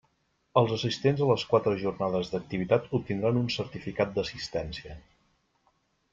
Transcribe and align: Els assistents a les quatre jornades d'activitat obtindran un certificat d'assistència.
Els 0.59 0.71
assistents 0.77 1.19
a 1.25 1.27
les 1.31 1.43
quatre 1.51 1.73
jornades 1.81 2.31
d'activitat 2.31 2.89
obtindran 3.01 3.39
un 3.43 3.53
certificat 3.59 4.19
d'assistència. 4.19 4.99